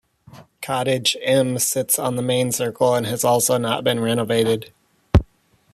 Cottage 0.63 1.15
"M" 1.21 1.59
sits 1.59 1.99
on 1.99 2.15
the 2.15 2.23
main 2.23 2.51
circle 2.51 2.95
and 2.95 3.05
has 3.05 3.23
also 3.23 3.59
not 3.59 3.83
been 3.83 3.99
renovated. 3.99 4.73